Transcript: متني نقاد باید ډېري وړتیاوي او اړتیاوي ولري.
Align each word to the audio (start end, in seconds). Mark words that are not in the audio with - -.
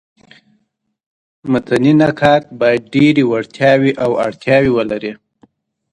متني 1.51 1.91
نقاد 2.01 2.41
باید 2.59 2.81
ډېري 2.95 3.23
وړتیاوي 3.31 3.91
او 4.03 4.11
اړتیاوي 4.25 4.71
ولري. 4.77 5.11